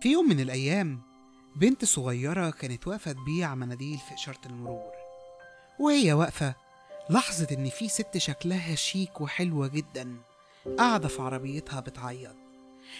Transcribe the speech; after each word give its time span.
في 0.00 0.12
يوم 0.12 0.28
من 0.28 0.40
الأيام 0.40 1.00
بنت 1.56 1.84
صغيرة 1.84 2.50
كانت 2.50 2.86
واقفة 2.86 3.12
تبيع 3.12 3.54
مناديل 3.54 3.98
في 3.98 4.14
إشارة 4.14 4.40
المرور. 4.46 4.92
وهي 5.80 6.12
واقفة 6.12 6.54
لاحظت 7.10 7.52
إن 7.52 7.68
في 7.68 7.88
ست 7.88 8.18
شكلها 8.18 8.74
شيك 8.74 9.20
وحلوة 9.20 9.68
جدا 9.68 10.16
قاعدة 10.78 11.08
في 11.08 11.22
عربيتها 11.22 11.80
بتعيط. 11.80 12.36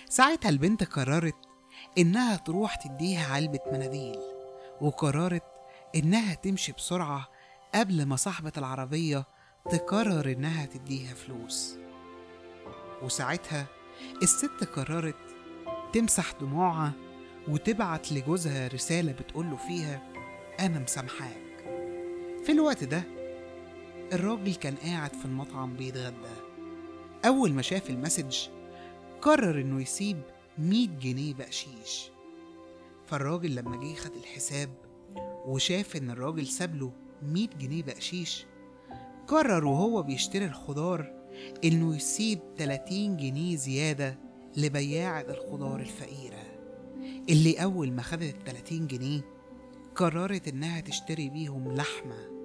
ساعتها 0.09 0.49
البنت 0.49 0.85
قررت 0.85 1.37
إنها 1.99 2.37
تروح 2.37 2.75
تديها 2.75 3.35
علبة 3.35 3.61
مناديل 3.73 4.19
وقررت 4.81 5.45
إنها 5.95 6.35
تمشي 6.35 6.73
بسرعة 6.73 7.29
قبل 7.75 8.07
ما 8.07 8.17
صاحبة 8.17 8.53
العربية 8.57 9.25
تقرر 9.71 10.33
إنها 10.33 10.67
تديها 10.67 11.15
فلوس. 11.15 11.77
وساعتها 13.03 13.67
الست 14.23 14.65
قررت 14.65 15.17
تمسح 15.93 16.33
دموعها 16.41 16.93
وتبعت 17.49 18.13
لجوزها 18.13 18.69
رسالة 18.69 19.13
بتقوله 19.13 19.57
فيها 19.57 20.03
أنا 20.61 20.79
مسامحاك. 20.79 21.41
في 22.45 22.53
الوقت 22.53 22.85
ده 22.85 23.03
الراجل 24.13 24.55
كان 24.55 24.75
قاعد 24.75 25.13
في 25.15 25.25
المطعم 25.25 25.77
بيتغدى. 25.77 26.37
أول 27.27 27.53
ما 27.53 27.63
شاف 27.63 27.91
المسج 27.91 28.37
قرر 29.23 29.61
إنه 29.61 29.83
يسيب 29.83 30.21
100 30.59 30.89
جنيه 30.89 31.35
بقشيش. 31.35 32.11
فالراجل 33.07 33.55
لما 33.55 33.77
جه 33.77 33.95
خد 33.95 34.13
الحساب 34.17 34.71
وشاف 35.47 35.97
إن 35.97 36.11
الراجل 36.11 36.47
سابله 36.47 36.93
100 37.23 37.49
جنيه 37.61 37.83
بقشيش 37.83 38.47
قرر 39.27 39.65
وهو 39.67 40.03
بيشتري 40.03 40.45
الخضار 40.45 41.13
إنه 41.65 41.97
يسيب 41.97 42.39
30 42.59 43.17
جنيه 43.17 43.57
زيادة 43.57 44.19
لبياعة 44.57 45.21
الخضار 45.21 45.81
الفقيرة 45.81 46.43
اللي 47.31 47.63
أول 47.63 47.93
ما 47.93 48.03
خدت 48.03 48.35
ال 48.35 48.45
30 48.45 48.87
جنيه 48.87 49.21
قررت 49.95 50.49
إنها 50.49 50.81
تشتري 50.81 51.29
بيهم 51.31 51.75
لحمة 51.75 52.41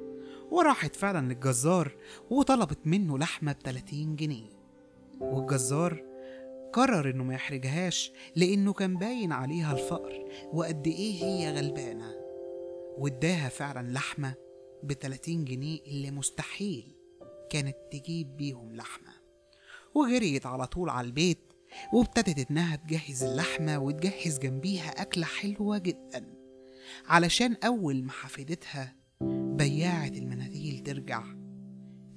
وراحت 0.52 0.95
فعلا 0.95 1.33
للجزار 1.33 1.95
وطلبت 2.30 2.80
منه 2.85 3.17
لحمة 3.17 3.52
ب 3.52 3.57
30 3.63 4.15
جنيه. 4.15 4.49
والجزار 5.19 6.03
قرر 6.73 7.09
إنه 7.09 7.23
ما 7.23 7.33
يحرجهاش 7.33 8.11
لأنه 8.35 8.73
كان 8.73 8.97
باين 8.97 9.31
عليها 9.31 9.73
الفقر 9.73 10.25
وقد 10.53 10.87
إيه 10.87 11.23
هي 11.23 11.52
غلبانة. 11.52 12.15
واداها 12.97 13.49
فعلا 13.49 13.91
لحمة 13.91 14.33
ب 14.83 14.93
30 14.93 15.45
جنيه 15.45 15.80
اللي 15.87 16.11
مستحيل 16.11 16.95
كانت 17.49 17.75
تجيب 17.91 18.37
بيهم 18.37 18.75
لحمة. 18.75 19.13
وجريت 19.95 20.45
على 20.45 20.67
طول 20.67 20.89
على 20.89 21.08
البيت 21.08 21.44
وابتدت 21.94 22.52
إنها 22.52 22.75
تجهز 22.75 23.23
اللحمة 23.23 23.80
وتجهز 23.80 24.39
جنبيها 24.39 24.89
أكلة 24.89 25.25
حلوة 25.25 25.77
جدا. 25.77 26.25
علشان 27.05 27.55
أول 27.66 28.03
ما 28.03 28.11
حفيدتها 28.11 28.95
بياعة 29.58 30.08
المناديل 30.08 30.80
ترجع 30.80 31.23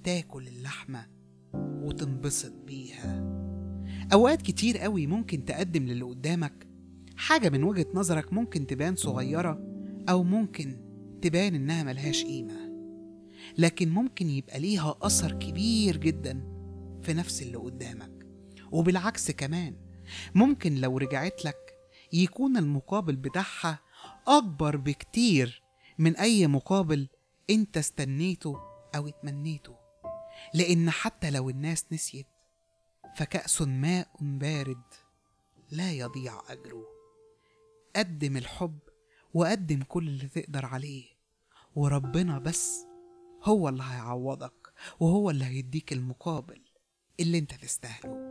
تاكل 0.05 0.49
اللحمة 0.49 1.07
وتنبسط 1.55 2.53
بيها. 2.67 3.39
أوقات 4.13 4.43
كتير 4.43 4.79
قوي 4.79 5.07
ممكن 5.07 5.45
تقدم 5.45 5.87
للي 5.87 6.05
قدامك 6.05 6.67
حاجة 7.17 7.49
من 7.49 7.65
وجهة 7.65 7.87
نظرك 7.95 8.33
ممكن 8.33 8.67
تبان 8.67 8.97
صغيرة 8.97 9.61
أو 10.09 10.23
ممكن 10.23 10.77
تبان 11.23 11.55
إنها 11.55 11.83
ملهاش 11.83 12.25
قيمة. 12.25 12.69
لكن 13.59 13.89
ممكن 13.89 14.29
يبقى 14.29 14.61
ليها 14.61 14.95
أثر 15.03 15.33
كبير 15.33 15.97
جدا 15.97 16.41
في 17.03 17.15
نفس 17.15 17.43
اللي 17.43 17.57
قدامك. 17.57 18.18
وبالعكس 18.73 19.31
كمان 19.31 19.77
ممكن 20.35 20.75
لو 20.75 20.99
رجعت 20.99 21.45
لك 21.45 21.75
يكون 22.13 22.57
المقابل 22.57 23.17
بتاعها 23.17 23.79
أكبر 24.27 24.77
بكتير 24.77 25.63
من 25.99 26.17
أي 26.17 26.47
مقابل 26.47 27.09
أنت 27.51 27.77
استنيته 27.77 28.61
أو 28.97 29.09
اتمنيته. 29.09 29.77
لأن 30.55 30.91
حتى 30.91 31.31
لو 31.31 31.51
الناس 31.51 31.85
نسيت 31.93 32.27
فكأس 33.17 33.63
ماء 33.63 34.09
بارد 34.21 34.83
لا 35.71 35.93
يضيع 35.93 36.41
أجره. 36.49 36.87
قدم 37.97 38.37
الحب 38.37 38.79
وقدم 39.35 39.83
كل 39.83 40.09
اللي 40.09 40.29
تقدر 40.29 40.67
عليه 40.67 41.05
وربنا 41.75 42.39
بس 42.39 42.87
هو 43.45 43.69
اللي 43.69 43.83
هيعوضك 43.83 44.73
وهو 45.01 45.31
اللي 45.31 45.45
هيديك 45.45 45.93
المقابل 45.93 46.61
اللي 47.21 47.39
أنت 47.39 47.55
تستاهله. 47.55 48.28